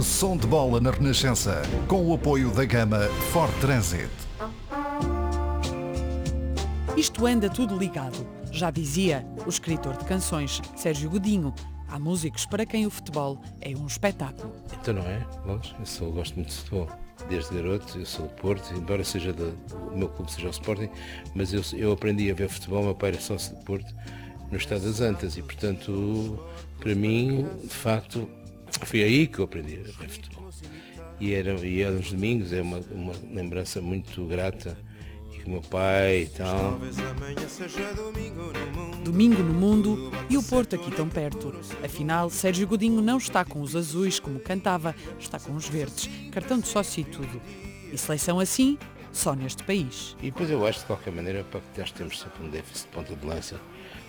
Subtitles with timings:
[0.00, 3.00] Som de bola na Renascença, com o apoio da gama
[3.32, 4.08] Ford Transit.
[6.96, 8.26] Isto anda tudo ligado.
[8.52, 11.52] Já dizia o escritor de canções, Sérgio Godinho.
[11.88, 14.52] Há músicos para quem o futebol é um espetáculo.
[14.72, 15.26] Então não é?
[15.44, 16.88] Vamos, eu sou, gosto muito de futebol.
[17.28, 19.52] Desde garoto, eu sou do Porto, embora seja de,
[19.92, 20.90] o meu clube seja o Sporting,
[21.34, 23.92] mas eu, eu aprendi a ver futebol, meu pai era sócio de Porto,
[24.48, 26.38] no Estado das Antas, e portanto,
[26.78, 28.28] para mim, de facto,
[28.86, 30.48] foi aí que eu aprendi a ver futebol.
[31.20, 34.78] E era, e era nos domingos, é uma, uma lembrança muito grata
[35.32, 36.78] e com o meu pai e tal.
[39.02, 41.52] Domingo no mundo e o Porto aqui tão perto.
[41.84, 46.60] Afinal, Sérgio Godinho não está com os azuis como cantava, está com os verdes, cartão
[46.60, 47.40] de sócio e tudo.
[47.92, 48.78] E seleção assim,
[49.12, 50.16] só neste país.
[50.20, 52.94] E depois eu acho de qualquer maneira para que nós temos sempre um déficit de
[52.94, 53.60] ponta de lança,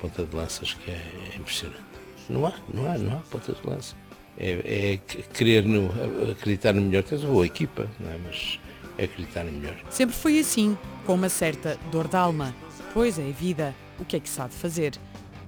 [0.00, 1.80] ponta de lanças que é, é impressionante.
[2.28, 3.96] Não há, não há, não há ponta de lança.
[4.38, 5.90] É, é querer no,
[6.30, 8.18] acreditar no melhor, tens uma boa equipa, não é?
[8.24, 8.58] mas
[8.96, 9.76] é acreditar no melhor.
[9.90, 12.54] Sempre foi assim, com uma certa dor de alma.
[12.92, 14.98] Pois é a vida, o que é que sabe fazer?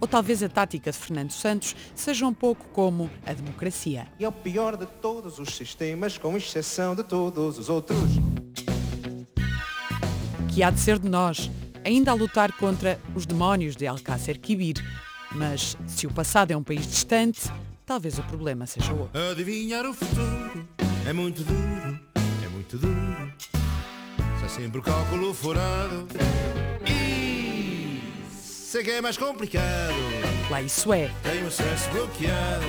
[0.02, 4.08] Ou talvez a tática de Fernando Santos seja um pouco como a democracia.
[4.18, 7.98] E é o pior de todos os sistemas, com exceção de todos os outros.
[10.52, 11.48] Que há de ser de nós,
[11.84, 14.84] ainda a lutar contra os demónios de Alcácer Quibir.
[15.30, 17.42] Mas se o passado é um país distante,
[17.84, 19.20] talvez o problema seja outro.
[19.30, 20.68] Adivinhar o futuro
[21.06, 22.00] é muito duro,
[22.44, 23.32] é muito duro.
[24.36, 26.06] Está sempre o cálculo furado.
[26.84, 29.94] Isso é que é mais complicado.
[30.50, 31.10] Lá isso é.
[31.22, 32.64] Tenho acesso bloqueado.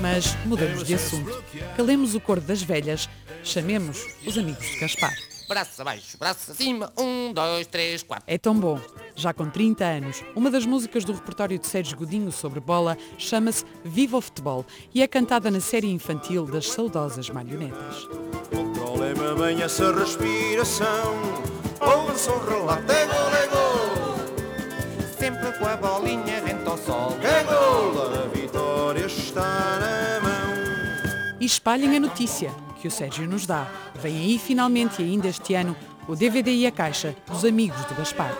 [0.00, 1.42] Mas mudamos de assunto.
[1.76, 3.08] Calemos o coro das velhas,
[3.42, 5.14] chamemos os amigos de Gaspar.
[5.48, 8.24] Braço abaixo, braço acima, um, dois, três, quatro.
[8.26, 8.80] É tão bom.
[9.16, 13.64] Já com 30 anos, uma das músicas do repertório de Sérgio Godinho sobre bola chama-se
[13.82, 18.06] Viva o Futebol e é cantada na série infantil das saudosas marionetas.
[18.54, 21.14] Controlem-me bem essa respiração.
[21.80, 23.86] Um relato, é gol, é gol.
[25.18, 27.16] Sempre com a bolinha rente ao sol.
[27.22, 31.36] É gol, a vitória está na mão.
[31.40, 33.66] E espalhem a notícia que o Sérgio nos dá.
[33.94, 35.74] Vem aí finalmente e ainda este ano
[36.06, 38.32] o DVD e a caixa dos amigos de Gaspar.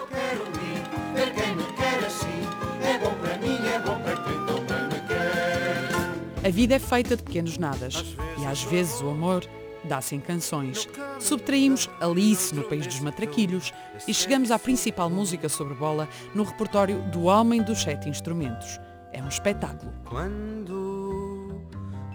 [6.46, 8.04] A vida é feita de pequenos nadas
[8.40, 9.44] e às vezes o amor
[9.82, 10.88] dá-se em canções.
[11.18, 13.74] Subtraímos Alice no País dos Matraquilhos
[14.06, 18.78] e chegamos à principal música sobre bola no repertório do Homem dos Sete Instrumentos.
[19.12, 19.92] É um espetáculo.
[20.04, 21.60] Quando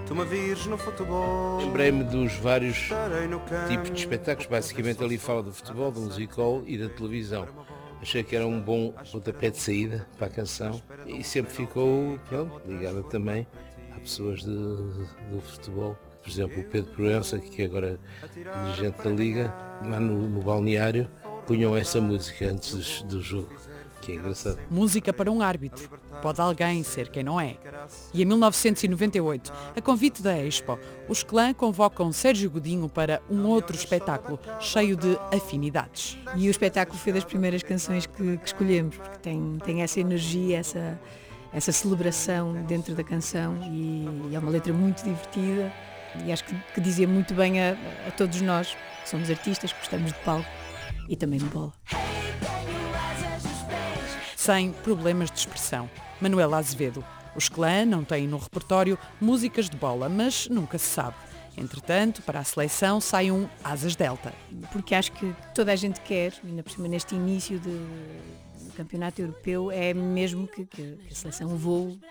[0.06, 1.58] tu me vires no futebol.
[1.58, 2.88] Lembrei-me dos vários
[3.68, 7.50] tipos de espetáculos, basicamente ali fala do futebol, do musical e da televisão.
[8.02, 12.62] Achei que era um bom pontapé de saída para a canção e sempre ficou pronto,
[12.68, 13.46] ligada também
[13.96, 15.96] a pessoas de, do futebol.
[16.22, 19.54] Por exemplo, o Pedro Proença, que agora é dirigente da Liga,
[19.84, 21.10] lá no, no balneário,
[21.46, 23.54] punham essa música antes do jogo,
[24.02, 24.60] que é engraçado.
[24.70, 25.90] Música para um árbitro.
[26.22, 27.56] Pode alguém ser quem não é.
[28.14, 33.76] E em 1998, a convite da Expo, os clã convocam Sérgio Godinho para um outro
[33.76, 36.18] espetáculo cheio de afinidades.
[36.36, 40.58] E o espetáculo foi das primeiras canções que, que escolhemos, porque tem, tem essa energia,
[40.58, 41.00] essa,
[41.54, 45.72] essa celebração dentro da canção e é uma letra muito divertida
[46.26, 49.80] e acho que, que dizia muito bem a, a todos nós, que somos artistas, que
[49.80, 50.50] gostamos de palco
[51.08, 51.74] e também de bola.
[54.42, 55.88] Sem problemas de expressão.
[56.20, 57.06] Manuela Azevedo.
[57.36, 61.16] Os clã não têm no repertório músicas de bola, mas nunca se sabe.
[61.56, 64.34] Entretanto, para a seleção sai um Asas Delta.
[64.72, 69.22] Porque acho que toda a gente quer, ainda por cima neste início de, do campeonato
[69.22, 72.02] europeu, é mesmo que, que a seleção voe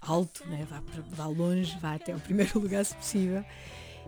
[0.00, 0.66] alto, né?
[0.70, 3.44] vá, vá longe, vá até ao primeiro lugar se possível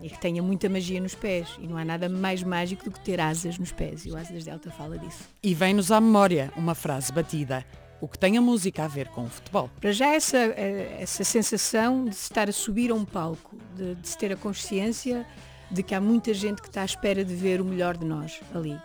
[0.01, 1.47] e que tenha muita magia nos pés.
[1.59, 4.05] E não há nada mais mágico do que ter asas nos pés.
[4.05, 5.23] E o Asas Delta fala disso.
[5.43, 7.65] E vem-nos à memória uma frase batida.
[8.01, 9.69] O que tem a música a ver com o futebol.
[9.79, 13.95] Para já essa, eh, essa sensação de se estar a subir a um palco, de,
[13.95, 15.25] de se ter a consciência
[15.69, 18.39] de que há muita gente que está à espera de ver o melhor de nós
[18.55, 18.77] ali.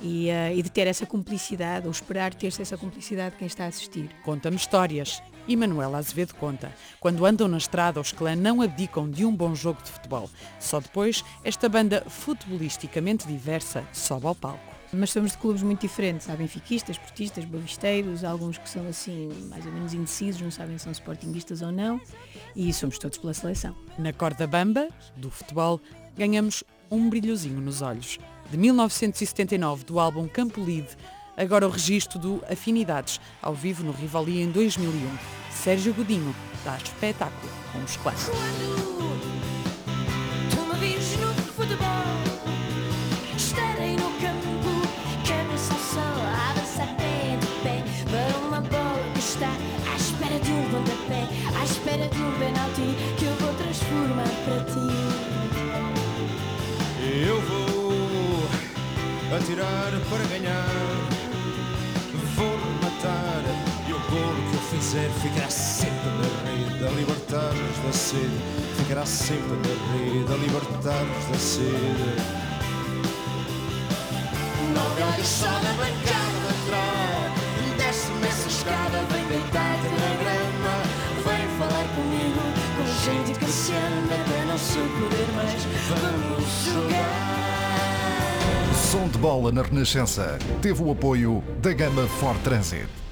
[0.00, 3.64] E, eh, e de ter essa cumplicidade, ou esperar ter-se essa cumplicidade de quem está
[3.64, 4.08] a assistir.
[4.24, 5.20] Conta-me histórias.
[5.46, 6.72] E Manuela Azevedo conta.
[6.98, 10.30] Quando andam na estrada, os clã não abdicam de um bom jogo de futebol.
[10.58, 14.74] Só depois, esta banda futebolisticamente diversa sobe ao palco.
[14.92, 16.30] Mas somos de clubes muito diferentes.
[16.30, 20.84] Há benfiquistas, portistas, bavisteiros, alguns que são assim mais ou menos indecisos, não sabem se
[20.84, 22.00] são sportinguistas ou não.
[22.54, 23.74] E somos todos pela seleção.
[23.98, 25.80] Na corda bamba, do futebol,
[26.16, 28.18] ganhamos um brilhozinho nos olhos.
[28.50, 30.96] De 1979, do álbum Campo Lide,
[31.36, 35.18] agora o registro do Afinidades, ao vivo no Rivoli em 2001.
[35.50, 36.34] Sérgio Godinho
[36.64, 38.38] dá espetáculo com os clássicos.
[51.64, 54.88] à espera de um penalti que eu vou transformar para ti.
[57.26, 58.46] Eu vou
[59.36, 61.03] atirar para ganhar.
[64.94, 68.38] Quiser ficará sempre na rede a libertar-nos da sede.
[68.76, 72.14] Ficará sempre na rede a libertar-nos da sede.
[74.72, 77.40] Não olhas só na bancada da troca
[77.76, 80.74] Desce-me essa escada, vem deitar-te na grama
[81.24, 82.42] Vem falar comigo,
[82.76, 87.14] com gente que se anda Até não se poder mais, vamos jogar
[88.90, 90.38] Som de bola na Renascença.
[90.60, 93.03] Teve o apoio da gama Ford Transit.